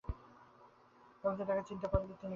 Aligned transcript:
লোকজন 1.23 1.45
তাকে 1.49 1.63
চিনতে 1.69 1.87
পারলে 1.87 2.05
তিনি 2.05 2.11
বিরক্ত 2.11 2.23
হন। 2.23 2.29